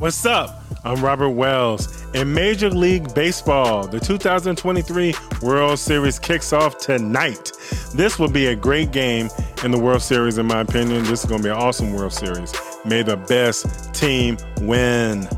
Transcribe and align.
What's 0.00 0.24
up? 0.24 0.62
I'm 0.84 1.04
Robert 1.04 1.30
Wells. 1.30 2.06
In 2.14 2.32
Major 2.32 2.70
League 2.70 3.12
Baseball, 3.14 3.84
the 3.88 3.98
2023 3.98 5.12
World 5.42 5.76
Series 5.76 6.20
kicks 6.20 6.52
off 6.52 6.78
tonight. 6.78 7.50
This 7.96 8.16
will 8.16 8.30
be 8.30 8.46
a 8.46 8.54
great 8.54 8.92
game 8.92 9.28
in 9.64 9.72
the 9.72 9.78
World 9.78 10.00
Series, 10.00 10.38
in 10.38 10.46
my 10.46 10.60
opinion. 10.60 11.02
This 11.02 11.24
is 11.24 11.26
going 11.28 11.42
to 11.42 11.48
be 11.48 11.50
an 11.50 11.56
awesome 11.56 11.94
World 11.94 12.12
Series. 12.12 12.54
May 12.84 13.02
the 13.02 13.16
best 13.16 13.92
team 13.92 14.36
win. 14.60 15.28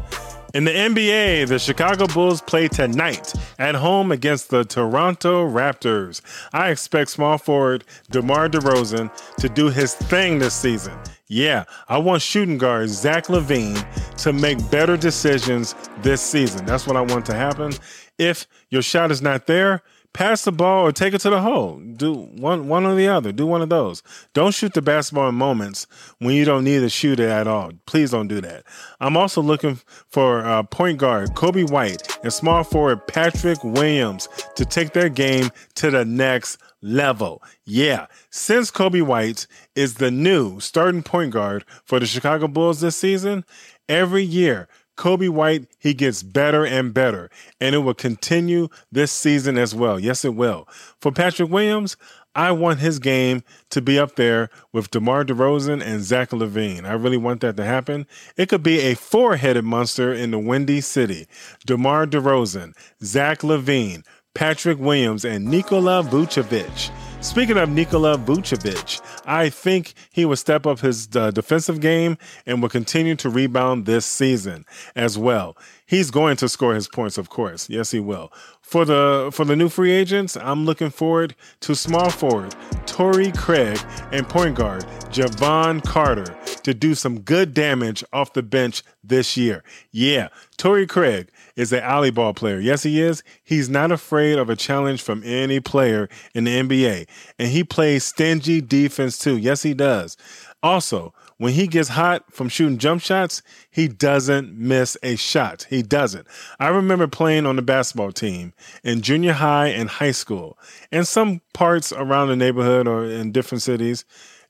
In 0.52 0.64
the 0.64 0.72
NBA, 0.72 1.48
the 1.48 1.58
Chicago 1.58 2.06
Bulls 2.06 2.42
play 2.42 2.68
tonight 2.68 3.32
at 3.58 3.74
home 3.74 4.12
against 4.12 4.50
the 4.50 4.66
Toronto 4.66 5.48
Raptors. 5.48 6.20
I 6.52 6.68
expect 6.68 7.08
small 7.08 7.38
forward 7.38 7.84
DeMar 8.10 8.50
DeRozan 8.50 9.10
to 9.36 9.48
do 9.48 9.70
his 9.70 9.94
thing 9.94 10.38
this 10.38 10.52
season. 10.52 10.92
Yeah, 11.32 11.62
I 11.88 11.98
want 11.98 12.22
shooting 12.22 12.58
guard 12.58 12.88
Zach 12.88 13.26
LaVine 13.26 14.16
to 14.16 14.32
make 14.32 14.58
better 14.68 14.96
decisions 14.96 15.76
this 16.02 16.20
season. 16.20 16.66
That's 16.66 16.88
what 16.88 16.96
I 16.96 17.02
want 17.02 17.24
to 17.26 17.34
happen. 17.34 17.72
If 18.18 18.48
your 18.70 18.82
shot 18.82 19.12
is 19.12 19.22
not 19.22 19.46
there, 19.46 19.84
pass 20.12 20.44
the 20.44 20.52
ball 20.52 20.86
or 20.86 20.92
take 20.92 21.14
it 21.14 21.20
to 21.20 21.30
the 21.30 21.40
hole. 21.40 21.78
Do 21.78 22.14
one 22.14 22.68
one 22.68 22.84
or 22.84 22.94
the 22.94 23.08
other. 23.08 23.32
Do 23.32 23.46
one 23.46 23.62
of 23.62 23.68
those. 23.68 24.02
Don't 24.34 24.54
shoot 24.54 24.74
the 24.74 24.82
basketball 24.82 25.28
in 25.28 25.34
moments 25.34 25.86
when 26.18 26.34
you 26.34 26.44
don't 26.44 26.64
need 26.64 26.80
to 26.80 26.88
shoot 26.88 27.20
it 27.20 27.28
at 27.28 27.46
all. 27.46 27.70
Please 27.86 28.10
don't 28.10 28.28
do 28.28 28.40
that. 28.40 28.64
I'm 29.00 29.16
also 29.16 29.40
looking 29.40 29.80
for 30.08 30.44
uh, 30.44 30.62
point 30.64 30.98
guard 30.98 31.30
Coby 31.30 31.68
White 31.70 32.18
and 32.22 32.32
small 32.32 32.64
forward 32.64 33.06
Patrick 33.06 33.62
Williams 33.62 34.28
to 34.56 34.64
take 34.64 34.92
their 34.92 35.08
game 35.08 35.50
to 35.76 35.90
the 35.90 36.04
next 36.04 36.58
level. 36.82 37.42
Yeah, 37.64 38.06
since 38.30 38.70
Coby 38.70 39.02
White 39.02 39.46
is 39.74 39.94
the 39.94 40.10
new 40.10 40.60
starting 40.60 41.02
point 41.02 41.32
guard 41.32 41.64
for 41.84 42.00
the 42.00 42.06
Chicago 42.06 42.48
Bulls 42.48 42.80
this 42.80 42.96
season, 42.96 43.44
every 43.88 44.22
year 44.22 44.68
Coby 45.00 45.30
White, 45.30 45.66
he 45.78 45.94
gets 45.94 46.22
better 46.22 46.66
and 46.66 46.92
better, 46.92 47.30
and 47.58 47.74
it 47.74 47.78
will 47.78 47.94
continue 47.94 48.68
this 48.92 49.10
season 49.10 49.56
as 49.56 49.74
well. 49.74 49.98
Yes, 49.98 50.26
it 50.26 50.34
will. 50.34 50.68
For 51.00 51.10
Patrick 51.10 51.48
Williams, 51.48 51.96
I 52.34 52.52
want 52.52 52.80
his 52.80 52.98
game 52.98 53.42
to 53.70 53.80
be 53.80 53.98
up 53.98 54.16
there 54.16 54.50
with 54.72 54.90
DeMar 54.90 55.24
DeRozan 55.24 55.82
and 55.82 56.02
Zach 56.02 56.30
LaVine. 56.30 56.84
I 56.84 56.92
really 56.92 57.16
want 57.16 57.40
that 57.40 57.56
to 57.56 57.64
happen. 57.64 58.06
It 58.36 58.50
could 58.50 58.62
be 58.62 58.80
a 58.80 58.94
four-headed 58.94 59.64
monster 59.64 60.12
in 60.12 60.32
the 60.32 60.38
Windy 60.38 60.82
City. 60.82 61.26
DeMar 61.64 62.06
DeRozan, 62.06 62.76
Zach 63.02 63.40
LaVine, 63.40 64.04
Patrick 64.34 64.78
Williams, 64.78 65.24
and 65.24 65.44
Nikola 65.44 66.02
Vucevic. 66.02 66.90
Speaking 67.22 67.58
of 67.58 67.68
Nikola 67.68 68.16
Vucevic, 68.16 69.02
I 69.26 69.50
think 69.50 69.92
he 70.10 70.24
will 70.24 70.36
step 70.36 70.66
up 70.66 70.80
his 70.80 71.06
uh, 71.14 71.30
defensive 71.30 71.80
game 71.80 72.16
and 72.46 72.62
will 72.62 72.70
continue 72.70 73.14
to 73.16 73.28
rebound 73.28 73.84
this 73.84 74.06
season 74.06 74.64
as 74.96 75.18
well. 75.18 75.54
He's 75.84 76.10
going 76.10 76.36
to 76.36 76.48
score 76.48 76.74
his 76.74 76.88
points, 76.88 77.18
of 77.18 77.28
course. 77.28 77.68
Yes, 77.68 77.90
he 77.90 78.00
will. 78.00 78.32
For 78.62 78.86
the 78.86 79.30
for 79.32 79.44
the 79.44 79.56
new 79.56 79.68
free 79.68 79.90
agents, 79.90 80.36
I'm 80.36 80.64
looking 80.64 80.90
forward 80.90 81.34
to 81.60 81.74
small 81.74 82.08
forward 82.08 82.54
Torrey 82.86 83.32
Craig 83.32 83.78
and 84.12 84.26
point 84.26 84.54
guard 84.54 84.84
Jevon 85.10 85.84
Carter 85.84 86.36
to 86.62 86.72
do 86.72 86.94
some 86.94 87.20
good 87.20 87.52
damage 87.52 88.02
off 88.12 88.32
the 88.32 88.42
bench 88.42 88.82
this 89.02 89.36
year. 89.36 89.62
Yeah, 89.90 90.28
Torrey 90.56 90.86
Craig 90.86 91.30
is 91.56 91.72
an 91.72 91.80
alley 91.80 92.10
ball 92.10 92.34
player. 92.34 92.58
Yes, 92.60 92.82
he 92.82 93.00
is. 93.00 93.22
He's 93.42 93.68
not 93.68 93.92
afraid 93.92 94.38
of 94.38 94.50
a 94.50 94.56
challenge 94.56 95.02
from 95.02 95.22
any 95.24 95.60
player 95.60 96.08
in 96.34 96.44
the 96.44 96.60
NBA, 96.60 97.08
and 97.38 97.48
he 97.48 97.64
plays 97.64 98.04
stingy 98.04 98.60
defense 98.60 99.18
too. 99.18 99.36
Yes, 99.36 99.62
he 99.62 99.74
does. 99.74 100.16
Also, 100.62 101.14
when 101.38 101.54
he 101.54 101.66
gets 101.66 101.88
hot 101.88 102.30
from 102.30 102.50
shooting 102.50 102.76
jump 102.76 103.00
shots, 103.00 103.40
he 103.70 103.88
doesn't 103.88 104.52
miss 104.52 104.96
a 105.02 105.16
shot. 105.16 105.66
He 105.70 105.82
doesn't. 105.82 106.26
I 106.58 106.68
remember 106.68 107.08
playing 107.08 107.46
on 107.46 107.56
the 107.56 107.62
basketball 107.62 108.12
team 108.12 108.52
in 108.84 109.00
junior 109.00 109.32
high 109.32 109.68
and 109.68 109.88
high 109.88 110.10
school, 110.10 110.58
and 110.92 111.08
some 111.08 111.40
parts 111.54 111.92
around 111.92 112.28
the 112.28 112.36
neighborhood 112.36 112.86
or 112.86 113.06
in 113.06 113.32
different 113.32 113.62
cities. 113.62 114.04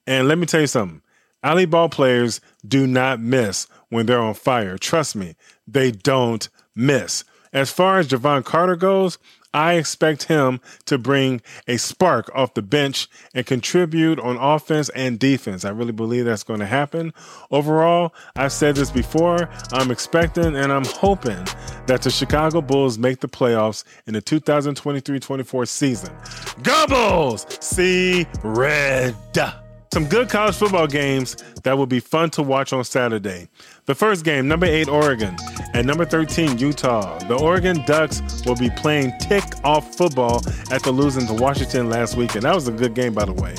And 0.06 0.26
let 0.26 0.38
me 0.38 0.46
tell 0.46 0.62
you 0.62 0.66
something 0.66 1.02
alley 1.42 1.66
ball 1.66 1.88
players 1.88 2.40
do 2.66 2.86
not 2.86 3.20
miss 3.20 3.66
when 3.88 4.06
they're 4.06 4.20
on 4.20 4.34
fire. 4.34 4.76
Trust 4.78 5.16
me, 5.16 5.36
they 5.66 5.90
don't 5.90 6.48
miss. 6.74 7.24
As 7.52 7.70
far 7.70 7.98
as 7.98 8.08
Jevon 8.08 8.44
Carter 8.44 8.76
goes, 8.76 9.18
I 9.52 9.74
expect 9.74 10.24
him 10.24 10.60
to 10.84 10.96
bring 10.96 11.42
a 11.66 11.76
spark 11.76 12.30
off 12.34 12.54
the 12.54 12.62
bench 12.62 13.08
and 13.34 13.44
contribute 13.44 14.20
on 14.20 14.36
offense 14.36 14.88
and 14.90 15.18
defense. 15.18 15.64
I 15.64 15.70
really 15.70 15.92
believe 15.92 16.24
that's 16.24 16.44
going 16.44 16.60
to 16.60 16.66
happen. 16.66 17.12
Overall, 17.50 18.14
I've 18.36 18.52
said 18.52 18.76
this 18.76 18.90
before, 18.90 19.48
I'm 19.72 19.90
expecting 19.90 20.56
and 20.56 20.72
I'm 20.72 20.84
hoping 20.84 21.44
that 21.86 22.02
the 22.02 22.10
Chicago 22.10 22.60
Bulls 22.60 22.98
make 22.98 23.20
the 23.20 23.28
playoffs 23.28 23.82
in 24.06 24.14
the 24.14 24.20
2023 24.20 25.18
24 25.18 25.66
season. 25.66 26.14
Go 26.62 26.86
Bulls! 26.86 27.46
See 27.60 28.26
red. 28.44 29.16
Some 29.92 30.06
good 30.06 30.28
college 30.28 30.54
football 30.54 30.86
games 30.86 31.34
that 31.64 31.76
will 31.76 31.86
be 31.86 31.98
fun 31.98 32.30
to 32.30 32.44
watch 32.44 32.72
on 32.72 32.84
Saturday. 32.84 33.48
The 33.86 33.94
first 33.96 34.24
game, 34.24 34.46
number 34.46 34.66
8 34.66 34.88
Oregon 34.88 35.36
and 35.74 35.84
number 35.84 36.04
13 36.04 36.58
Utah. 36.58 37.18
The 37.26 37.34
Oregon 37.34 37.82
Ducks 37.86 38.22
will 38.46 38.54
be 38.54 38.70
playing 38.70 39.12
tick 39.18 39.42
off 39.64 39.96
football 39.96 40.42
after 40.70 40.92
losing 40.92 41.26
to 41.26 41.34
Washington 41.34 41.90
last 41.90 42.16
week, 42.16 42.36
and 42.36 42.44
That 42.44 42.54
was 42.54 42.68
a 42.68 42.72
good 42.72 42.94
game, 42.94 43.14
by 43.14 43.24
the 43.24 43.32
way. 43.32 43.56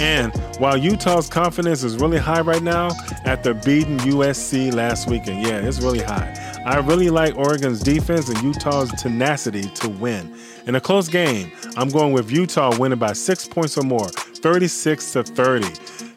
And 0.00 0.36
while 0.58 0.76
Utah's 0.76 1.28
confidence 1.28 1.84
is 1.84 1.96
really 1.96 2.18
high 2.18 2.40
right 2.40 2.62
now 2.62 2.90
after 3.24 3.54
beating 3.54 3.98
USC 3.98 4.74
last 4.74 5.08
weekend, 5.08 5.46
yeah, 5.46 5.58
it's 5.58 5.80
really 5.80 6.02
high. 6.02 6.34
I 6.66 6.78
really 6.78 7.08
like 7.08 7.36
Oregon's 7.36 7.80
defense 7.80 8.28
and 8.28 8.42
Utah's 8.42 8.90
tenacity 9.00 9.62
to 9.62 9.88
win. 9.88 10.36
In 10.66 10.74
a 10.74 10.80
close 10.80 11.08
game, 11.08 11.50
I'm 11.76 11.88
going 11.88 12.12
with 12.12 12.30
Utah 12.30 12.76
winning 12.78 12.98
by 12.98 13.12
six 13.12 13.48
points 13.48 13.78
or 13.78 13.82
more, 13.82 14.08
36 14.38 15.12
to 15.12 15.22
30. 15.22 15.68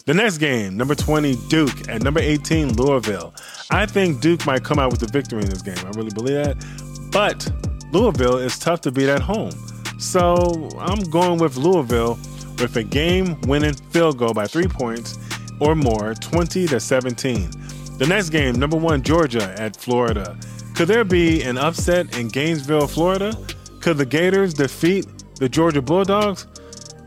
The 0.06 0.14
next 0.14 0.38
game, 0.40 0.76
number 0.76 0.96
20, 0.96 1.36
Duke, 1.48 1.88
at 1.90 2.02
number 2.02 2.20
18, 2.20 2.76
Louisville. 2.76 3.34
I 3.70 3.86
think 3.86 4.22
Duke 4.22 4.46
might 4.46 4.64
come 4.64 4.80
out 4.80 4.92
with 4.92 5.00
the 5.00 5.08
victory 5.08 5.42
in 5.42 5.50
this 5.50 5.62
game. 5.62 5.78
I 5.80 5.90
really 5.90 6.10
believe 6.10 6.36
that. 6.36 6.58
But 7.12 7.48
Louisville 7.92 8.38
is 8.38 8.58
tough 8.58 8.82
to 8.82 8.92
beat 8.92 9.10
at 9.10 9.22
home. 9.22 9.52
So 10.00 10.70
I'm 10.80 11.02
going 11.10 11.38
with 11.38 11.58
Louisville 11.58 12.18
with 12.60 12.76
a 12.78 12.84
game 12.84 13.40
winning 13.42 13.74
field 13.74 14.18
goal 14.18 14.34
by 14.34 14.48
three 14.48 14.68
points 14.68 15.18
or 15.60 15.76
more, 15.76 16.16
20 16.16 16.68
to 16.68 16.80
17. 16.80 17.52
The 17.98 18.08
next 18.08 18.30
game, 18.30 18.56
number 18.56 18.78
one, 18.78 19.04
Georgia 19.04 19.54
at 19.60 19.76
Florida. 19.76 20.38
Could 20.76 20.88
there 20.88 21.04
be 21.04 21.44
an 21.44 21.58
upset 21.58 22.18
in 22.18 22.30
Gainesville, 22.30 22.88
Florida? 22.88 23.38
Could 23.80 23.98
the 23.98 24.06
Gators 24.06 24.56
defeat 24.56 25.06
the 25.36 25.48
Georgia 25.48 25.82
Bulldogs? 25.82 26.48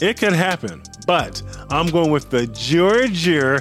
It 0.00 0.18
could 0.18 0.32
happen, 0.32 0.82
but 1.06 1.42
I'm 1.70 1.86
going 1.88 2.10
with 2.10 2.30
the 2.30 2.46
Georgia 2.48 3.60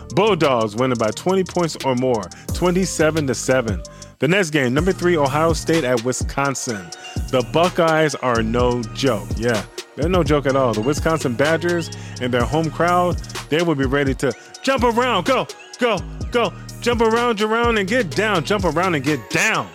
Bulldogs 0.14 0.76
winning 0.76 0.98
by 0.98 1.10
20 1.10 1.44
points 1.44 1.76
or 1.84 1.94
more, 1.94 2.24
27 2.54 3.26
to 3.26 3.34
7. 3.34 3.82
The 4.18 4.28
next 4.28 4.50
game, 4.50 4.74
number 4.74 4.92
three, 4.92 5.16
Ohio 5.16 5.52
State 5.52 5.84
at 5.84 6.02
Wisconsin. 6.04 6.84
The 7.30 7.48
Buckeyes 7.52 8.14
are 8.16 8.42
no 8.42 8.82
joke. 8.94 9.28
Yeah, 9.36 9.64
they're 9.94 10.08
no 10.08 10.24
joke 10.24 10.46
at 10.46 10.56
all. 10.56 10.74
The 10.74 10.80
Wisconsin 10.80 11.34
Badgers 11.34 11.90
and 12.20 12.32
their 12.32 12.44
home 12.44 12.70
crowd, 12.70 13.18
they 13.48 13.62
will 13.62 13.76
be 13.76 13.86
ready 13.86 14.14
to 14.14 14.32
jump 14.62 14.82
around, 14.82 15.24
go, 15.26 15.46
go, 15.78 15.98
go, 16.32 16.52
jump 16.80 17.00
around, 17.00 17.40
around, 17.40 17.78
and 17.78 17.88
get 17.88 18.10
down, 18.10 18.44
jump 18.44 18.64
around 18.64 18.96
and 18.96 19.04
get 19.04 19.30
down. 19.30 19.68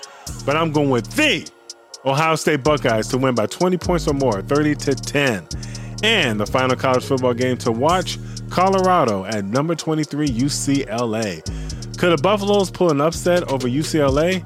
But 0.45 0.57
I'm 0.57 0.71
going 0.71 0.89
with 0.89 1.09
the 1.15 1.49
Ohio 2.05 2.35
State 2.35 2.63
Buckeyes 2.63 3.07
to 3.09 3.17
win 3.17 3.35
by 3.35 3.45
20 3.45 3.77
points 3.77 4.07
or 4.07 4.13
more, 4.13 4.41
30 4.41 4.75
to 4.75 4.95
10. 4.95 5.47
And 6.03 6.37
the 6.37 6.45
final 6.45 6.75
college 6.75 7.05
football 7.05 7.33
game 7.33 7.57
to 7.59 7.71
watch 7.71 8.19
Colorado 8.49 9.23
at 9.25 9.45
number 9.45 9.73
23 9.73 10.27
UCLA. 10.27 11.43
Could 11.97 12.17
the 12.17 12.21
Buffaloes 12.21 12.69
pull 12.69 12.91
an 12.91 12.99
upset 12.99 13.49
over 13.49 13.69
UCLA? 13.69 14.43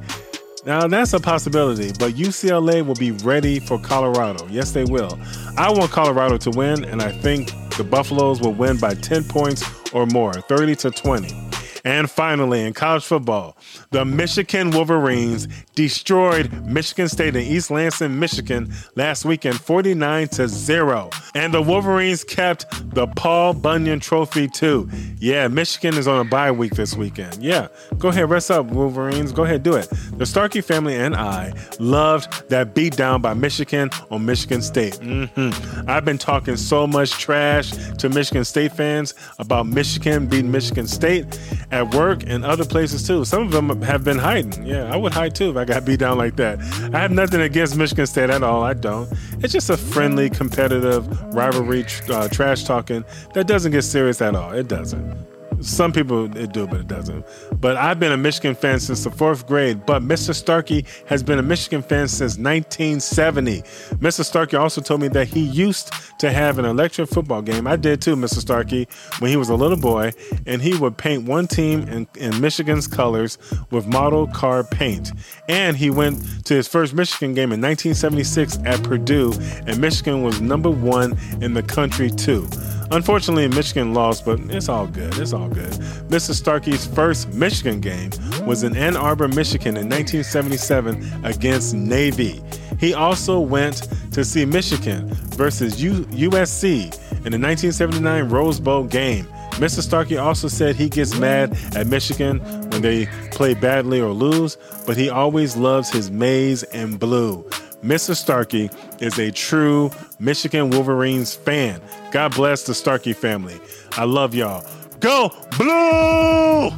Now, 0.68 0.88
that's 0.88 1.14
a 1.14 1.20
possibility, 1.20 1.94
but 1.98 2.14
UCLA 2.14 2.86
will 2.86 2.96
be 2.96 3.12
ready 3.12 3.60
for 3.60 3.80
Colorado. 3.80 4.46
Yes, 4.50 4.72
they 4.72 4.84
will. 4.84 5.18
I 5.58 5.72
want 5.72 5.92
Colorado 5.92 6.38
to 6.38 6.52
win, 6.52 6.86
and 6.86 7.02
I 7.02 7.12
think 7.12 7.50
the 7.78 7.84
Buffaloes 7.84 8.40
will 8.40 8.54
win 8.54 8.78
by 8.78 8.94
10 8.94 9.24
points 9.24 9.64
or 9.94 10.06
more, 10.06 10.34
30 10.34 10.76
to 10.76 10.92
20. 10.92 11.47
And 11.88 12.12
finally, 12.12 12.66
in 12.66 12.74
college 12.74 13.06
football, 13.06 13.56
the 13.92 14.04
Michigan 14.04 14.72
Wolverines 14.72 15.48
destroyed 15.74 16.52
Michigan 16.66 17.08
State 17.08 17.34
in 17.34 17.44
East 17.44 17.72
Lansing, 17.72 18.20
Michigan 18.20 18.74
last 18.98 19.24
weekend 19.24 19.58
49 19.62 20.28
to 20.28 20.50
0. 20.50 21.10
And 21.34 21.54
the 21.54 21.62
Wolverines 21.62 22.26
kept 22.26 22.94
the 22.94 23.08
Paul 23.08 23.54
Bunyan 23.54 24.02
Trophy 24.02 24.50
too. 24.50 24.90
Yeah, 25.18 25.48
Michigan 25.48 25.98
is 25.98 26.10
on 26.10 26.26
a 26.26 26.30
bye 26.30 26.52
week 26.52 26.76
this 26.76 26.94
weekend. 26.94 27.42
Yeah, 27.42 27.70
go 27.98 28.10
ahead, 28.10 28.30
rest 28.30 28.52
up, 28.52 28.66
Wolverines. 28.66 29.32
Go 29.32 29.46
ahead, 29.46 29.64
do 29.64 29.76
it. 29.76 29.88
The 30.18 30.26
Starkey 30.26 30.60
family 30.60 30.96
and 30.96 31.16
I 31.16 31.54
loved 31.80 32.50
that 32.50 32.76
beatdown 32.76 33.22
by 33.22 33.34
Michigan 33.34 33.92
on 34.12 34.26
Michigan 34.26 34.62
State. 34.62 34.96
Mm-hmm. 34.96 35.90
I've 35.90 36.04
been 36.04 36.18
talking 36.18 36.58
so 36.58 36.86
much 36.86 37.12
trash 37.12 37.72
to 38.00 38.10
Michigan 38.10 38.44
State 38.44 38.74
fans 38.74 39.14
about 39.40 39.68
Michigan 39.68 40.28
beating 40.28 40.52
Michigan 40.52 40.86
State 40.86 41.40
at 41.78 41.94
work 41.94 42.24
and 42.26 42.44
other 42.44 42.66
places 42.66 43.06
too. 43.06 43.24
Some 43.24 43.44
of 43.44 43.52
them 43.52 43.82
have 43.84 44.04
been 44.04 44.18
hiding. 44.18 44.66
Yeah, 44.66 44.92
I 44.92 44.98
would 44.98 45.14
hide 45.14 45.36
too 45.36 45.52
if 45.52 45.58
I 45.58 45.66
got 45.66 45.86
beat 45.86 46.00
down 46.00 46.18
like 46.18 46.36
that. 46.38 46.60
I 46.94 47.00
have 47.00 47.12
nothing 47.12 47.42
against 47.42 47.78
Michigan 47.78 48.08
State 48.08 48.30
at 48.32 48.42
all. 48.42 48.64
I 48.64 48.74
don't. 48.74 49.12
It's 49.44 49.54
just 49.54 49.70
a 49.70 49.78
friendly, 49.78 50.30
competitive 50.30 51.08
rivalry, 51.34 51.86
uh, 52.10 52.28
trash 52.30 52.64
talking 52.64 53.06
that 53.34 53.46
doesn't 53.48 53.72
get 53.72 53.84
serious 53.84 54.22
at 54.22 54.36
all. 54.36 54.52
It 54.52 54.68
doesn't. 54.68 55.37
Some 55.62 55.92
people 55.92 56.36
it 56.38 56.54
do, 56.54 56.68
but 56.68 56.82
it 56.82 56.88
doesn't. 56.88 57.26
But 57.60 57.78
I've 57.78 58.00
been 58.00 58.12
a 58.12 58.18
Michigan 58.18 58.56
fan 58.56 58.80
since 58.80 59.04
the 59.04 59.12
fourth 59.12 59.48
grade. 59.48 59.86
But 59.86 60.04
Mr. 60.04 60.34
Starkey 60.34 60.86
has 61.08 61.24
been 61.24 61.40
a 61.40 61.44
Michigan 61.44 61.82
fan 61.82 62.08
since 62.08 62.38
1970. 62.38 63.62
Mr. 63.98 64.24
Starkey 64.24 64.58
also 64.58 64.82
told 64.82 65.02
me 65.02 65.08
that 65.10 65.28
he 65.28 65.42
used 65.42 65.92
to 66.20 66.32
have 66.32 66.60
an 66.60 66.66
electric 66.66 67.10
football 67.10 67.42
game. 67.42 67.68
I 67.68 67.76
did 67.76 68.02
too, 68.02 68.16
Mr. 68.16 68.40
Starkey, 68.40 68.88
when 69.20 69.32
he 69.32 69.38
was 69.38 69.50
a 69.50 69.56
little 69.56 69.78
boy, 69.78 70.12
and 70.46 70.62
he 70.62 70.78
would 70.78 70.98
paint 70.98 71.24
one 71.24 71.48
team 71.48 71.82
in, 71.88 72.08
in 72.16 72.40
Michigan's 72.40 72.88
colors 72.88 73.38
with 73.72 73.88
model 73.88 74.28
car 74.28 74.64
paint. 74.64 75.12
And 75.50 75.76
he 75.76 75.90
went 75.90 76.46
to 76.46 76.54
his 76.54 76.68
first 76.68 76.94
Michigan 76.94 77.34
game 77.34 77.52
in 77.52 77.62
1976 77.62 78.60
at 78.66 78.84
Purdue, 78.84 79.34
and 79.66 79.80
Michigan 79.80 80.22
was 80.22 80.40
number 80.42 80.70
one 80.70 81.18
in 81.42 81.54
the 81.54 81.64
country 81.64 82.10
too. 82.10 82.48
Unfortunately, 82.92 83.48
Michigan 83.50 83.94
lost, 83.94 84.26
but 84.26 84.40
it's 84.50 84.70
all 84.70 84.88
good. 84.88 85.18
It's 85.18 85.34
all 85.34 85.50
good. 85.50 85.72
Mr. 86.10 86.34
Starkey's 86.34 86.86
first 86.86 87.34
Michigan 87.34 87.82
game 87.82 88.12
was 88.46 88.64
in 88.64 88.76
Ann 88.78 88.96
Arbor, 88.96 89.28
Michigan 89.28 89.76
in 89.76 89.90
1977 89.90 91.26
against 91.26 91.74
Navy. 91.74 92.42
He 92.80 92.94
also 92.94 93.40
went 93.40 93.88
to 94.14 94.24
see 94.24 94.46
Michigan 94.46 95.10
versus 95.36 95.82
U- 95.82 96.06
USC 96.06 96.86
in 97.26 97.32
the 97.32 97.40
1979 97.40 98.30
Rose 98.30 98.60
Bowl 98.60 98.84
game. 98.86 99.26
Mr. 99.58 99.82
Starkey 99.82 100.18
also 100.18 100.48
said 100.48 100.76
he 100.76 100.88
gets 100.88 101.18
mad 101.18 101.58
at 101.76 101.88
Michigan 101.88 102.40
when 102.70 102.82
they 102.82 103.08
play 103.32 103.54
badly 103.56 104.00
or 104.00 104.12
lose, 104.12 104.56
but 104.86 104.96
he 104.96 105.10
always 105.10 105.58
loves 105.58 105.90
his 105.90 106.12
maize 106.12 106.62
and 106.64 107.00
blue. 107.00 107.44
Mr. 107.84 108.16
Starkey 108.16 108.70
is 109.00 109.18
a 109.20 109.32
true 109.32 109.92
Michigan 110.20 110.70
Wolverines 110.70 111.36
fan. 111.36 111.82
God 112.12 112.36
bless 112.36 112.64
the 112.64 112.74
Starkey 112.74 113.14
family. 113.14 113.60
I 113.94 114.06
love 114.06 114.34
y'all. 114.34 114.66
Go 115.00 115.32
Blue! 115.58 116.70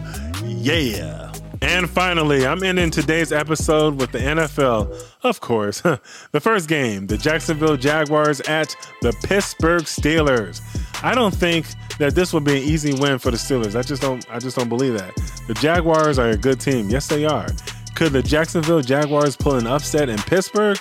Yeah. 0.46 1.32
And 1.62 1.90
finally, 1.90 2.48
I'm 2.48 2.64
ending 2.64 2.90
today's 2.90 3.34
episode 3.34 3.96
with 3.96 4.12
the 4.14 4.20
NFL. 4.20 4.96
Of 5.24 5.42
course, 5.42 5.82
the 6.32 6.40
first 6.40 6.70
game, 6.70 7.08
the 7.08 7.18
Jacksonville 7.18 7.76
Jaguars 7.76 8.40
at 8.42 8.74
the 9.02 9.12
Pittsburgh 9.24 9.84
Steelers. 9.84 10.62
I 11.04 11.14
don't 11.14 11.36
think 11.36 11.66
that 11.98 12.16
this 12.16 12.32
will 12.32 12.40
be 12.40 12.58
an 12.58 12.64
easy 12.64 12.94
win 12.94 13.20
for 13.20 13.32
the 13.32 13.38
Steelers. 13.38 13.76
I 13.76 13.82
just 13.82 14.02
don't 14.02 14.26
I 14.32 14.40
just 14.40 14.56
don't 14.58 14.70
believe 14.70 14.98
that. 14.98 15.14
The 15.48 15.54
Jaguars 15.56 16.18
are 16.18 16.30
a 16.30 16.38
good 16.38 16.60
team. 16.60 16.90
Yes, 16.90 17.08
they 17.08 17.26
are. 17.26 17.48
Could 17.96 18.14
the 18.14 18.24
Jacksonville 18.24 18.82
Jaguars 18.82 19.36
pull 19.36 19.56
an 19.56 19.68
upset 19.68 20.08
in 20.08 20.18
Pittsburgh? 20.20 20.78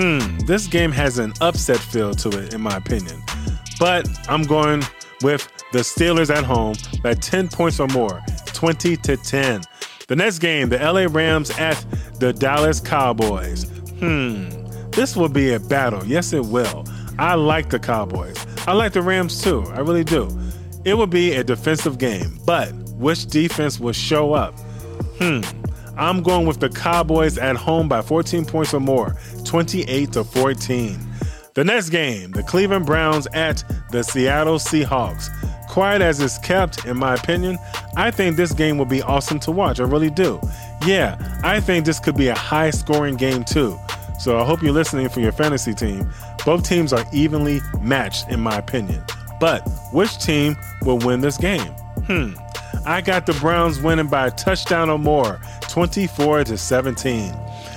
Hmm, 0.00 0.38
this 0.46 0.68
game 0.68 0.92
has 0.92 1.18
an 1.18 1.32
upset 1.40 1.78
feel 1.80 2.14
to 2.14 2.28
it, 2.38 2.54
in 2.54 2.60
my 2.60 2.76
opinion. 2.76 3.20
But 3.80 4.08
I'm 4.28 4.44
going 4.44 4.84
with 5.22 5.50
the 5.72 5.80
Steelers 5.80 6.32
at 6.32 6.44
home 6.44 6.76
by 7.02 7.14
10 7.14 7.48
points 7.48 7.80
or 7.80 7.88
more, 7.88 8.22
20 8.46 8.96
to 8.96 9.16
10. 9.16 9.62
The 10.06 10.14
next 10.14 10.38
game, 10.38 10.68
the 10.68 10.78
LA 10.78 11.08
Rams 11.10 11.50
at 11.58 11.84
the 12.20 12.32
Dallas 12.32 12.78
Cowboys. 12.78 13.64
Hmm, 13.98 14.48
this 14.90 15.16
will 15.16 15.28
be 15.28 15.54
a 15.54 15.58
battle. 15.58 16.06
Yes, 16.06 16.32
it 16.32 16.44
will. 16.44 16.84
I 17.18 17.34
like 17.34 17.68
the 17.68 17.80
Cowboys. 17.80 18.46
I 18.68 18.74
like 18.74 18.92
the 18.92 19.02
Rams 19.02 19.42
too. 19.42 19.64
I 19.72 19.80
really 19.80 20.04
do. 20.04 20.28
It 20.84 20.94
will 20.94 21.08
be 21.08 21.32
a 21.32 21.42
defensive 21.42 21.98
game, 21.98 22.38
but 22.46 22.72
which 22.92 23.26
defense 23.26 23.80
will 23.80 23.92
show 23.92 24.32
up? 24.32 24.54
Hmm, 25.20 25.40
I'm 25.98 26.22
going 26.22 26.46
with 26.46 26.60
the 26.60 26.68
Cowboys 26.68 27.38
at 27.38 27.56
home 27.56 27.88
by 27.88 28.02
14 28.02 28.44
points 28.44 28.72
or 28.72 28.80
more, 28.80 29.16
28 29.44 30.12
to 30.12 30.22
14. 30.22 30.98
The 31.54 31.64
next 31.64 31.90
game, 31.90 32.30
the 32.30 32.44
Cleveland 32.44 32.86
Browns 32.86 33.26
at 33.34 33.64
the 33.90 34.04
Seattle 34.04 34.58
Seahawks. 34.58 35.28
Quiet 35.68 36.00
as 36.00 36.20
it's 36.20 36.38
kept, 36.38 36.86
in 36.86 36.96
my 36.96 37.14
opinion, 37.14 37.58
I 37.96 38.12
think 38.12 38.36
this 38.36 38.52
game 38.52 38.78
will 38.78 38.84
be 38.84 39.02
awesome 39.02 39.40
to 39.40 39.50
watch. 39.50 39.80
I 39.80 39.84
really 39.84 40.10
do. 40.10 40.40
Yeah, 40.86 41.40
I 41.42 41.58
think 41.58 41.84
this 41.84 41.98
could 41.98 42.16
be 42.16 42.28
a 42.28 42.34
high 42.34 42.70
scoring 42.70 43.16
game 43.16 43.44
too. 43.44 43.76
So 44.20 44.38
I 44.38 44.44
hope 44.44 44.62
you're 44.62 44.72
listening 44.72 45.08
for 45.08 45.18
your 45.18 45.32
fantasy 45.32 45.74
team. 45.74 46.08
Both 46.44 46.68
teams 46.68 46.92
are 46.92 47.04
evenly 47.12 47.60
matched, 47.80 48.28
in 48.30 48.40
my 48.40 48.56
opinion. 48.56 49.02
But 49.40 49.68
which 49.92 50.16
team 50.18 50.56
will 50.82 50.98
win 50.98 51.20
this 51.20 51.36
game? 51.36 51.72
Hmm. 52.06 52.34
I 52.86 53.00
got 53.00 53.26
the 53.26 53.34
Browns 53.34 53.80
winning 53.80 54.08
by 54.08 54.28
a 54.28 54.30
touchdown 54.30 54.90
or 54.90 54.98
more, 54.98 55.40
24 55.78 56.42
to 56.42 56.58
17. 56.58 57.32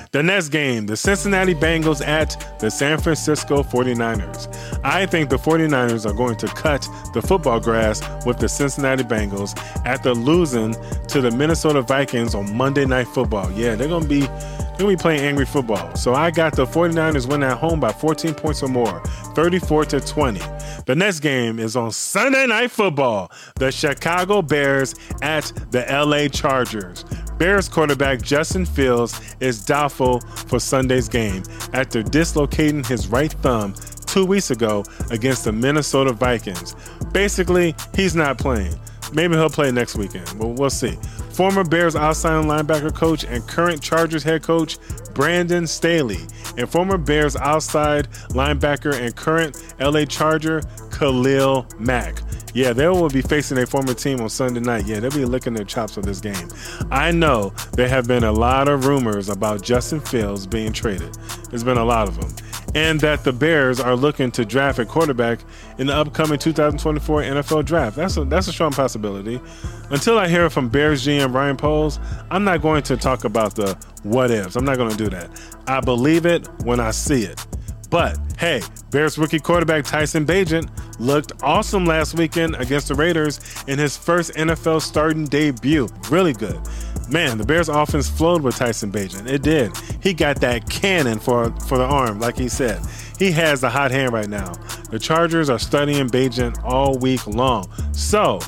The 0.10 0.24
next 0.24 0.50
game, 0.50 0.88
the 0.88 0.98
Cincinnati 0.98 1.54
Bengals 1.54 2.04
at 2.04 2.58
the 2.60 2.72
San 2.72 3.00
Francisco 3.00 3.62
49ers. 3.62 4.52
I 4.84 5.06
think 5.06 5.30
the 5.30 5.36
49ers 5.36 6.10
are 6.10 6.14
going 6.14 6.36
to 6.38 6.48
cut 6.48 6.82
the 7.14 7.22
football 7.22 7.60
grass 7.60 8.02
with 8.26 8.40
the 8.40 8.50
Cincinnati 8.50 9.04
Bengals 9.04 9.56
after 9.86 10.16
losing 10.16 10.76
to 11.10 11.22
the 11.22 11.30
Minnesota 11.30 11.84
Vikings 11.84 12.34
on 12.34 12.58
Monday 12.58 12.88
Night 12.88 13.08
Football. 13.08 13.52
Yeah, 13.52 13.76
they're 13.76 13.88
going 13.88 14.02
to 14.02 14.10
be 14.10 14.28
going 14.82 14.98
to 14.98 14.98
be 14.98 15.02
playing 15.02 15.22
angry 15.22 15.46
football. 15.46 15.96
So 15.96 16.14
I 16.14 16.32
got 16.32 16.56
the 16.56 16.66
49ers 16.66 17.30
win 17.30 17.44
at 17.44 17.58
home 17.58 17.80
by 17.80 17.92
14 17.92 18.34
points 18.34 18.64
or 18.64 18.68
more, 18.68 19.00
34 19.36 19.86
to 19.86 20.00
20. 20.02 20.40
The 20.86 20.96
next 20.96 21.20
game 21.20 21.60
is 21.60 21.76
on 21.76 21.92
Sunday 21.92 22.48
Night 22.48 22.72
Football. 22.72 23.32
The 23.56 23.72
Chicago 23.72 24.42
Bears 24.42 24.96
at 25.22 25.52
the 25.70 25.86
LA 25.88 26.28
Chargers. 26.28 27.06
Bears 27.42 27.68
quarterback 27.68 28.22
Justin 28.22 28.68
Fields 28.68 29.20
is 29.40 29.66
doubtful 29.66 30.20
for 30.20 30.60
Sunday's 30.60 31.10
game 31.10 31.42
after 31.74 32.04
dislocating 32.04 32.84
his 32.84 33.08
right 33.08 33.32
thumb 33.32 33.74
two 34.06 34.28
weeks 34.28 34.52
ago 34.52 34.84
against 35.10 35.46
the 35.46 35.52
Minnesota 35.52 36.14
Vikings. 36.14 36.76
Basically, 37.14 37.74
he's 37.96 38.16
not 38.16 38.38
playing. 38.38 38.76
Maybe 39.12 39.34
he'll 39.34 39.50
play 39.50 39.72
next 39.72 39.96
weekend, 39.96 40.32
but 40.38 40.50
we'll 40.50 40.70
see. 40.70 41.00
Former 41.32 41.64
Bears 41.64 41.96
outside 41.96 42.46
linebacker 42.46 42.94
coach 42.94 43.24
and 43.24 43.48
current 43.48 43.82
Chargers 43.82 44.22
head 44.22 44.44
coach 44.44 44.78
Brandon 45.16 45.66
Staley, 45.66 46.20
and 46.58 46.70
former 46.70 47.00
Bears 47.00 47.36
outside 47.36 48.08
linebacker 48.30 48.94
and 48.94 49.16
current 49.16 49.64
LA 49.80 50.06
Charger 50.06 50.62
Khalil 50.92 51.66
Mack. 51.80 52.22
Yeah, 52.54 52.74
they 52.74 52.88
will 52.88 53.10
be 53.10 53.22
facing 53.22 53.58
a 53.58 53.66
former 53.66 53.94
team 53.94 54.20
on 54.22 54.30
Sunday 54.30 54.60
night. 54.60 54.86
Yeah, 54.86 55.00
they'll 55.00 55.12
be 55.12 55.26
licking 55.26 55.54
their 55.54 55.66
chops 55.66 55.94
for 55.94 56.02
this 56.02 56.20
game. 56.20 56.50
I 56.92 57.12
know 57.12 57.54
there 57.74 57.88
have 57.88 58.08
been 58.08 58.24
a 58.24 58.32
lot 58.32 58.68
of 58.68 58.86
rumors 58.86 59.30
about 59.30 59.62
Justin 59.62 60.00
Fields 60.02 60.46
being 60.46 60.74
traded. 60.74 61.14
There's 61.50 61.64
been 61.64 61.78
a 61.78 61.86
lot 61.86 62.08
of 62.08 62.20
them. 62.20 62.34
And 62.74 63.02
that 63.02 63.26
the 63.26 63.34
Bears 63.34 63.82
are 63.82 63.96
looking 63.96 64.32
to 64.32 64.46
draft 64.46 64.80
a 64.80 64.86
quarterback 64.86 65.42
in 65.78 65.88
the 65.88 65.96
upcoming 65.96 66.40
2024 66.40 67.22
NFL 67.24 67.66
draft. 67.66 67.98
That's 67.98 68.16
a, 68.16 68.24
that's 68.24 68.48
a 68.48 68.54
strong 68.54 68.72
possibility. 68.72 69.42
Until 69.90 70.18
I 70.18 70.30
hear 70.30 70.50
from 70.50 70.70
Bears 70.70 71.06
GM 71.06 71.34
Ryan 71.34 71.58
Poles, 71.58 72.00
I'm 72.30 72.46
not 72.46 72.62
going 72.62 72.84
to 72.84 72.96
talk 72.96 73.26
about 73.26 73.56
the 73.56 73.78
what 74.04 74.32
ifs. 74.32 74.56
I'm 74.56 74.64
not 74.64 74.78
going 74.78 74.92
to 74.92 74.98
do 74.98 75.10
that. 75.10 75.30
I 75.68 75.82
believe 75.82 76.26
it 76.26 76.48
when 76.64 76.80
I 76.80 76.92
see 76.92 77.24
it. 77.24 77.46
But 77.90 78.18
hey, 78.38 78.62
Bears 78.92 79.18
rookie 79.18 79.40
quarterback 79.40 79.86
Tyson 79.86 80.26
Bagent 80.26 80.70
looked 81.00 81.32
awesome 81.42 81.86
last 81.86 82.18
weekend 82.18 82.56
against 82.58 82.90
the 82.90 82.96
Raiders 82.96 83.40
in 83.68 83.80
his 83.80 83.96
first 83.96 84.34
NFL 84.34 84.82
starting 84.82 85.24
debut. 85.26 85.88
Really 86.10 86.34
good. 86.34 86.60
Man, 87.10 87.38
the 87.38 87.46
Bears 87.46 87.70
offense 87.70 88.10
flowed 88.10 88.42
with 88.42 88.58
Tyson 88.58 88.92
Bagent. 88.92 89.28
It 89.30 89.44
did. 89.44 89.72
He 90.04 90.14
got 90.14 90.42
that 90.42 90.70
cannon 90.70 91.20
for, 91.20 91.52
for 91.68 91.78
the 91.78 91.86
arm, 91.86 92.20
like 92.20 92.38
he 92.38 92.50
said. 92.50 92.82
He 93.18 93.32
has 93.32 93.62
the 93.62 93.70
hot 93.70 93.92
hand 93.92 94.12
right 94.12 94.30
now. 94.30 94.52
The 94.90 95.00
Chargers 95.00 95.50
are 95.50 95.60
studying 95.60 96.08
Bagent 96.08 96.62
all 96.64 96.98
week 96.98 97.26
long. 97.28 97.72
So, 97.94 98.40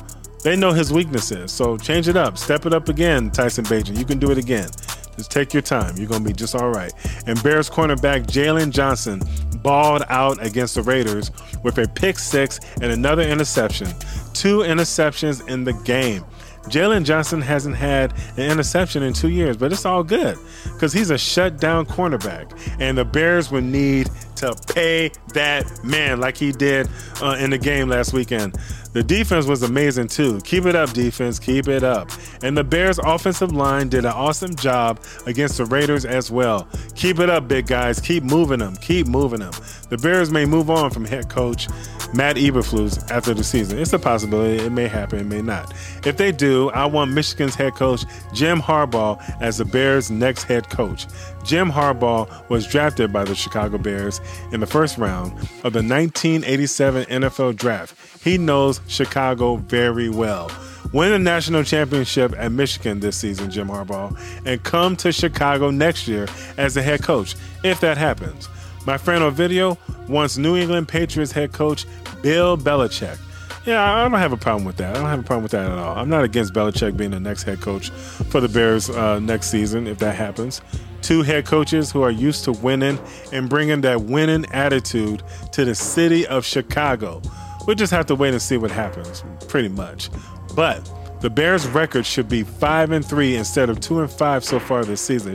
they 0.42 0.56
know 0.56 0.72
his 0.72 0.92
weaknesses. 0.92 1.52
So, 1.52 1.78
change 1.78 2.06
it 2.06 2.16
up. 2.16 2.36
Step 2.36 2.66
it 2.66 2.74
up 2.74 2.90
again, 2.90 3.30
Tyson 3.30 3.64
Bagent. 3.64 3.96
You 3.96 4.04
can 4.04 4.18
do 4.18 4.30
it 4.30 4.36
again. 4.36 4.68
Just 5.16 5.30
take 5.30 5.52
your 5.52 5.62
time. 5.62 5.96
You're 5.96 6.08
to 6.08 6.20
be 6.20 6.32
just 6.32 6.54
all 6.54 6.70
right. 6.70 6.92
And 7.26 7.40
Bears 7.42 7.70
cornerback 7.70 8.26
Jaylon 8.26 8.70
Johnson 8.70 9.22
balled 9.64 10.04
out 10.08 10.44
against 10.44 10.76
the 10.76 10.82
Raiders 10.82 11.32
with 11.64 11.78
a 11.78 11.88
pick 11.88 12.20
six 12.20 12.60
and 12.80 12.92
another 12.92 13.22
interception. 13.22 13.88
Two 14.32 14.58
interceptions 14.58 15.48
in 15.48 15.64
the 15.64 15.72
game. 15.72 16.24
Jaylon 16.64 17.04
Johnson 17.04 17.42
hasn't 17.42 17.76
had 17.76 18.14
an 18.36 18.50
interception 18.50 19.02
in 19.02 19.12
two 19.12 19.28
years, 19.28 19.56
but 19.56 19.72
it's 19.72 19.84
all 19.84 20.02
good 20.02 20.38
because 20.72 20.92
he's 20.92 21.10
a 21.10 21.18
shutdown 21.18 21.84
cornerback. 21.84 22.58
And 22.80 22.96
the 22.96 23.04
Bears 23.04 23.50
would 23.50 23.64
need 23.64 24.08
to 24.36 24.54
pay 24.72 25.10
that 25.32 25.84
man 25.84 26.20
like 26.20 26.36
he 26.36 26.52
did 26.52 26.88
uh, 27.22 27.36
in 27.38 27.50
the 27.50 27.58
game 27.58 27.88
last 27.88 28.12
weekend. 28.12 28.56
The 28.94 29.02
defense 29.02 29.46
was 29.46 29.64
amazing 29.64 30.06
too. 30.06 30.40
Keep 30.42 30.66
it 30.66 30.76
up, 30.76 30.92
defense. 30.92 31.40
Keep 31.40 31.66
it 31.66 31.82
up. 31.82 32.10
And 32.44 32.56
the 32.56 32.62
Bears' 32.62 33.00
offensive 33.00 33.50
line 33.50 33.88
did 33.88 34.04
an 34.04 34.12
awesome 34.12 34.54
job 34.54 35.00
against 35.26 35.58
the 35.58 35.64
Raiders 35.64 36.04
as 36.04 36.30
well. 36.30 36.68
Keep 36.94 37.18
it 37.18 37.28
up, 37.28 37.48
big 37.48 37.66
guys. 37.66 37.98
Keep 37.98 38.22
moving 38.22 38.60
them. 38.60 38.76
Keep 38.76 39.08
moving 39.08 39.40
them. 39.40 39.52
The 39.88 39.98
Bears 39.98 40.30
may 40.30 40.44
move 40.44 40.70
on 40.70 40.90
from 40.90 41.04
head 41.04 41.28
coach 41.28 41.68
Matt 42.14 42.36
Eberflus 42.36 43.10
after 43.10 43.34
the 43.34 43.42
season. 43.42 43.80
It's 43.80 43.92
a 43.92 43.98
possibility. 43.98 44.64
It 44.64 44.70
may 44.70 44.86
happen. 44.86 45.18
It 45.18 45.26
may 45.26 45.42
not. 45.42 45.74
If 46.06 46.16
they 46.16 46.30
do, 46.30 46.70
I 46.70 46.86
want 46.86 47.10
Michigan's 47.10 47.56
head 47.56 47.74
coach 47.74 48.04
Jim 48.32 48.60
Harbaugh 48.60 49.20
as 49.40 49.58
the 49.58 49.64
Bears' 49.64 50.08
next 50.08 50.44
head 50.44 50.70
coach. 50.70 51.08
Jim 51.44 51.70
Harbaugh 51.70 52.48
was 52.48 52.66
drafted 52.66 53.12
by 53.12 53.24
the 53.24 53.34
Chicago 53.34 53.76
Bears 53.76 54.20
in 54.52 54.60
the 54.60 54.66
first 54.66 54.98
round 54.98 55.32
of 55.64 55.72
the 55.72 55.82
1987 55.82 57.04
NFL 57.06 57.56
Draft. 57.56 57.96
He 58.22 58.38
knows 58.38 58.80
Chicago 58.86 59.56
very 59.56 60.08
well. 60.08 60.50
Win 60.92 61.12
a 61.12 61.18
national 61.18 61.64
championship 61.64 62.34
at 62.38 62.52
Michigan 62.52 63.00
this 63.00 63.16
season, 63.16 63.50
Jim 63.50 63.68
Harbaugh, 63.68 64.16
and 64.46 64.62
come 64.62 64.96
to 64.96 65.12
Chicago 65.12 65.70
next 65.70 66.06
year 66.06 66.28
as 66.56 66.74
the 66.74 66.82
head 66.82 67.02
coach, 67.02 67.34
if 67.64 67.80
that 67.80 67.98
happens. 67.98 68.48
My 68.86 68.98
friend 68.98 69.22
Ovidio 69.24 69.78
wants 70.08 70.36
New 70.36 70.56
England 70.56 70.88
Patriots 70.88 71.32
head 71.32 71.52
coach 71.52 71.86
Bill 72.22 72.56
Belichick. 72.56 73.18
Yeah, 73.66 73.82
I 73.82 74.02
don't 74.02 74.12
have 74.12 74.32
a 74.32 74.36
problem 74.36 74.64
with 74.64 74.76
that. 74.76 74.94
I 74.94 75.00
don't 75.00 75.08
have 75.08 75.20
a 75.20 75.22
problem 75.22 75.42
with 75.42 75.52
that 75.52 75.70
at 75.70 75.78
all. 75.78 75.96
I'm 75.96 76.10
not 76.10 76.22
against 76.22 76.52
Belichick 76.52 76.96
being 76.96 77.12
the 77.12 77.20
next 77.20 77.44
head 77.44 77.60
coach 77.62 77.88
for 77.90 78.40
the 78.40 78.48
Bears 78.48 78.90
uh, 78.90 79.18
next 79.20 79.46
season 79.46 79.86
if 79.86 79.98
that 79.98 80.14
happens. 80.14 80.60
Two 81.04 81.20
head 81.20 81.44
coaches 81.44 81.92
who 81.92 82.00
are 82.00 82.10
used 82.10 82.44
to 82.44 82.52
winning 82.52 82.98
and 83.30 83.46
bringing 83.50 83.82
that 83.82 84.00
winning 84.04 84.46
attitude 84.52 85.22
to 85.52 85.66
the 85.66 85.74
city 85.74 86.26
of 86.26 86.46
Chicago. 86.46 87.20
We'll 87.66 87.76
just 87.76 87.92
have 87.92 88.06
to 88.06 88.14
wait 88.14 88.32
and 88.32 88.40
see 88.40 88.56
what 88.56 88.70
happens, 88.70 89.22
pretty 89.46 89.68
much. 89.68 90.08
But 90.56 90.90
the 91.20 91.28
Bears' 91.28 91.66
record 91.66 92.06
should 92.06 92.30
be 92.30 92.42
five 92.42 92.90
and 92.90 93.04
three 93.04 93.36
instead 93.36 93.68
of 93.68 93.80
two 93.80 94.00
and 94.00 94.10
five 94.10 94.44
so 94.44 94.58
far 94.58 94.82
this 94.82 95.02
season. 95.02 95.32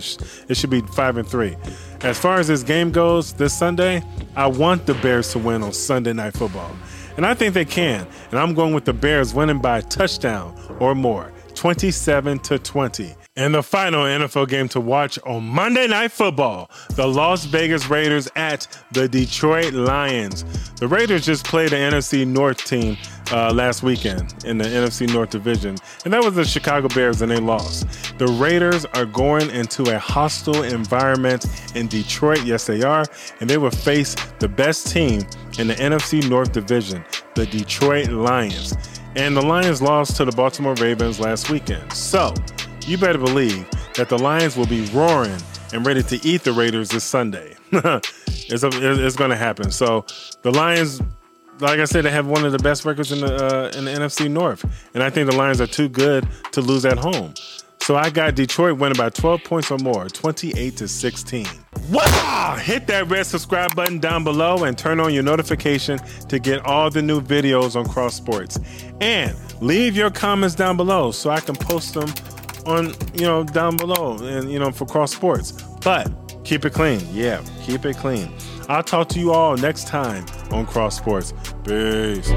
It 0.48 0.58
should 0.58 0.72
be 0.72 0.82
five 0.82 1.18
and 1.18 1.28
three. 1.28 1.56
As 2.02 2.18
far 2.18 2.40
as 2.40 2.48
this 2.48 2.64
game 2.64 2.92
goes 2.92 3.34
this 3.34 3.56
Sunday, 3.56 4.02
I 4.36 4.48
want 4.48 4.88
the 4.88 4.96
Bears 4.96 5.32
to 5.34 5.40
win 5.40 5.62
on 5.62 5.74
Sunday 5.74 6.14
Night 6.14 6.34
Football. 6.34 6.72
And 7.16 7.28
I 7.28 7.36
think 7.36 7.54
they 7.54 7.66
can. 7.66 8.08
And 8.32 8.40
I'm 8.40 8.56
going 8.56 8.74
with 8.74 8.86
the 8.86 8.94
Bears 8.94 9.36
winning 9.36 9.60
by 9.60 9.78
a 9.78 9.82
touchdown 9.84 10.60
or 10.80 10.96
more, 10.96 11.32
27 11.54 12.40
to 12.40 12.58
20. 12.58 13.14
And 13.40 13.56
the 13.56 13.64
final 13.64 14.04
NFL 14.04 14.50
game 14.50 14.68
to 14.68 14.82
watch 14.82 15.18
on 15.26 15.46
Monday 15.46 15.88
Night 15.88 16.12
Football 16.12 16.70
the 16.96 17.08
Las 17.08 17.46
Vegas 17.46 17.90
Raiders 17.90 18.28
at 18.36 18.68
the 18.92 19.08
Detroit 19.08 19.72
Lions. 19.72 20.44
The 20.76 20.90
Raiders 20.90 21.26
just 21.26 21.46
played 21.46 21.70
the 21.70 21.78
NFC 21.78 22.28
North 22.28 22.66
team 22.66 22.98
uh, 23.32 23.54
last 23.54 23.82
weekend 23.82 24.44
in 24.44 24.58
the 24.58 24.66
NFC 24.66 25.08
North 25.14 25.30
Division, 25.30 25.78
and 26.04 26.14
that 26.14 26.22
was 26.22 26.36
the 26.36 26.44
Chicago 26.44 26.90
Bears, 26.90 27.22
and 27.22 27.32
they 27.32 27.38
lost. 27.38 27.88
The 28.18 28.28
Raiders 28.28 28.84
are 28.88 29.06
going 29.06 29.50
into 29.52 29.84
a 29.84 29.98
hostile 29.98 30.64
environment 30.64 31.46
in 31.76 31.88
Detroit. 31.88 32.44
Yes, 32.44 32.66
they 32.66 32.82
are, 32.82 33.06
and 33.40 33.50
they 33.50 33.58
will 33.58 33.72
face 33.72 34.18
the 34.40 34.50
best 34.50 34.88
team 34.92 35.26
in 35.58 35.68
the 35.68 35.76
NFC 35.76 36.30
North 36.30 36.52
Division, 36.52 37.06
the 37.36 37.46
Detroit 37.46 38.10
Lions. 38.10 38.76
And 39.16 39.36
the 39.36 39.42
Lions 39.42 39.82
lost 39.82 40.18
to 40.18 40.26
the 40.26 40.32
Baltimore 40.34 40.76
Ravens 40.76 41.22
last 41.22 41.50
weekend. 41.50 41.94
So, 41.94 42.34
you 42.90 42.98
better 42.98 43.20
believe 43.20 43.70
that 43.96 44.10
the 44.10 44.18
Lions 44.18 44.58
will 44.58 44.66
be 44.66 44.86
roaring 44.88 45.38
and 45.74 45.86
ready 45.86 46.02
to 46.02 46.28
eat 46.28 46.44
the 46.44 46.52
Raiders 46.52 46.90
this 46.90 47.04
Sunday. 47.04 47.56
it's, 47.72 48.64
it's 48.64 49.16
going 49.16 49.30
to 49.30 49.36
happen. 49.36 49.70
So 49.70 50.06
the 50.42 50.52
Lions, 50.52 51.00
like 51.60 51.80
I 51.80 51.86
said, 51.86 52.04
they 52.04 52.10
have 52.10 52.26
one 52.26 52.46
of 52.46 52.52
the 52.52 52.58
best 52.58 52.86
records 52.86 53.12
in 53.12 53.20
the 53.20 53.36
uh, 53.36 53.78
in 53.78 53.86
the 53.86 53.92
NFC 53.92 54.30
North, 54.30 54.66
and 54.96 55.04
I 55.04 55.12
think 55.12 55.30
the 55.30 55.36
Lions 55.36 55.62
are 55.62 55.68
too 55.68 55.88
good 55.88 56.28
to 56.52 56.62
lose 56.62 56.84
at 56.84 56.98
home. 56.98 57.36
So 57.82 57.96
I 57.96 58.10
got 58.10 58.36
Detroit 58.36 58.78
winning 58.78 58.98
by 58.98 59.10
12 59.10 59.44
points 59.44 59.72
or 59.72 59.80
more, 59.80 60.08
28 60.08 60.78
to 60.78 60.88
16. 60.88 61.48
Wow! 61.90 62.56
Hit 62.62 62.86
that 62.86 63.08
red 63.08 63.26
subscribe 63.26 63.76
button 63.76 63.98
down 63.98 64.24
below 64.24 64.64
and 64.66 64.78
turn 64.78 65.00
on 65.00 65.12
your 65.12 65.24
notification 65.24 65.98
to 66.28 66.38
get 66.38 66.64
all 66.68 66.92
the 66.92 67.02
new 67.02 67.20
videos 67.20 67.76
on 67.76 67.88
Cross 67.88 68.14
Sports. 68.14 68.60
And 69.02 69.36
leave 69.60 69.96
your 69.96 70.12
comments 70.12 70.54
down 70.54 70.78
below 70.78 71.12
so 71.12 71.32
I 71.32 71.40
can 71.40 71.56
post 71.56 71.96
them 71.96 72.10
on 72.66 72.94
you 73.14 73.26
know 73.26 73.44
down 73.44 73.78
below 73.78 74.18
and 74.18 74.52
you 74.52 74.60
know 74.60 74.72
for 74.72 74.86
cross 74.86 75.14
sports. 75.14 75.52
But 75.84 76.12
keep 76.44 76.66
it 76.66 76.74
clean. 76.74 77.02
Yeah, 77.12 77.44
keep 77.64 77.86
it 77.86 77.98
clean. 77.98 78.32
I'll 78.68 78.84
talk 78.84 79.10
to 79.10 79.20
you 79.20 79.32
all 79.32 79.58
next 79.58 79.88
time 79.88 80.26
on 80.52 80.68
Cross 80.68 80.98
Sports. 80.98 81.34
Peace. 81.64 82.32